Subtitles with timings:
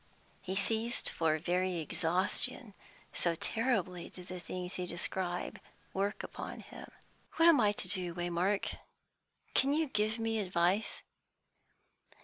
[0.41, 2.73] He ceased for very exhaustion,
[3.13, 5.59] so terribly did the things he described
[5.93, 6.89] work upon him.
[7.35, 8.77] "What am I to do, Waymark?
[9.53, 11.03] Can you give me advice?"